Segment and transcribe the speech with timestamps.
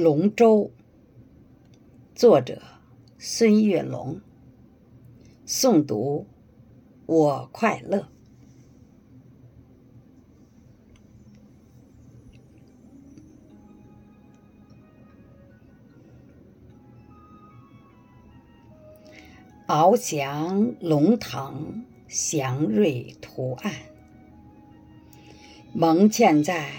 [0.00, 0.70] 龙舟，
[2.14, 2.62] 作者
[3.18, 4.18] 孙月龙。
[5.46, 6.26] 诵读
[7.04, 8.08] 我快乐。
[19.66, 23.74] 翱翔龙腾，祥瑞图案，
[25.74, 26.70] 蒙嵌在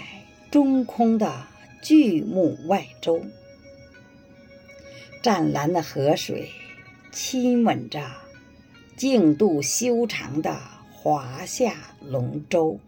[0.50, 1.51] 中空的。
[1.82, 3.24] 巨木外周，
[5.20, 6.52] 湛蓝的河水
[7.10, 8.08] 亲吻着
[8.96, 10.60] 净度修长的
[10.92, 12.78] 华夏龙舟。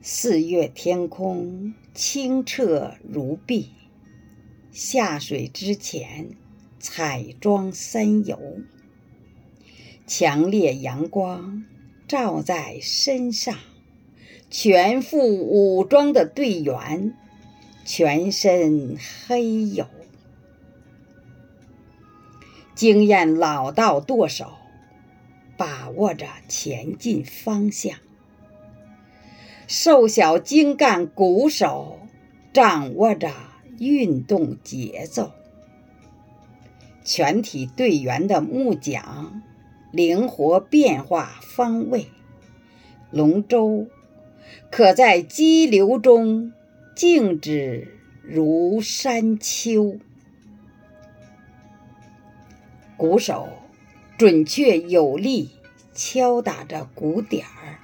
[0.00, 3.72] 四月天空清澈如碧，
[4.72, 6.30] 下水之前
[6.78, 8.40] 彩妆三游，
[10.06, 11.66] 强烈阳光
[12.08, 13.54] 照在身上。
[14.54, 17.14] 全副武装的队员，
[17.86, 19.86] 全身黑黝，
[22.74, 24.52] 经验老道舵手
[25.56, 27.96] 把握着前进方向，
[29.66, 32.00] 瘦小精干鼓手
[32.52, 33.30] 掌握着
[33.78, 35.32] 运动节奏，
[37.02, 39.42] 全体队员的木桨
[39.90, 42.08] 灵活变化方位，
[43.10, 43.86] 龙舟。
[44.70, 46.52] 可在激流中
[46.94, 49.98] 静止如山丘，
[52.96, 53.48] 鼓手
[54.16, 55.50] 准确有力
[55.94, 57.78] 敲打着鼓点儿，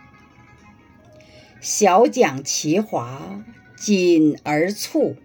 [1.61, 3.45] 小桨齐划
[3.77, 5.17] 紧而促，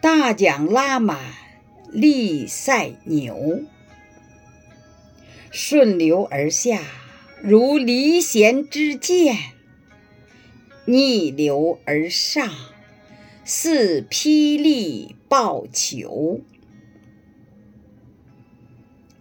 [0.00, 1.18] 大桨拉满
[1.92, 3.62] 力赛牛，
[5.50, 6.80] 顺流而下
[7.42, 9.57] 如离弦之箭。
[10.90, 12.50] 逆流而上，
[13.44, 16.40] 似霹雳爆球。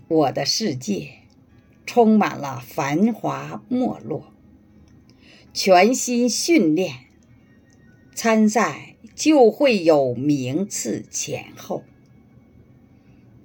[0.07, 1.15] 我的世界
[1.85, 4.31] 充满了繁华没落。
[5.53, 6.99] 全心训练，
[8.15, 11.83] 参赛就会有名次前后。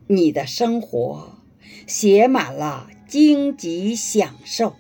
[0.06, 1.41] 你的生活
[1.88, 4.76] 写满了荆棘享受，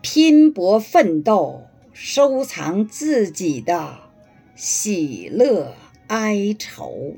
[0.00, 1.68] 拼搏奋斗。
[2.04, 3.96] 收藏自己的
[4.56, 5.76] 喜乐
[6.08, 7.14] 哀愁。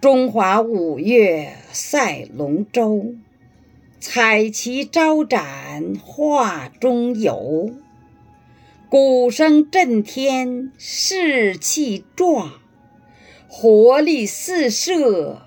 [0.00, 3.16] 中华五岳赛龙舟，
[3.98, 7.74] 彩旗招展画中游。
[8.88, 12.52] 鼓声震天士气壮，
[13.48, 15.42] 活力四射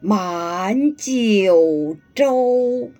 [0.00, 2.90] 满九州。